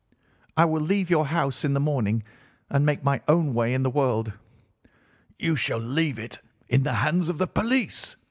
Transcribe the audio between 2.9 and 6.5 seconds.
my own way in the world.' "'You shall leave it